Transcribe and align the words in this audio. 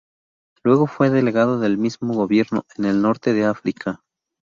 Luego 0.63 0.87
fue 0.87 1.11
delegado 1.11 1.59
del 1.59 1.77
mismo 1.77 2.15
gobierno 2.15 2.63
en 2.75 2.85
el 2.85 3.03
Norte 3.03 3.33
de 3.33 3.45
África. 3.45 4.01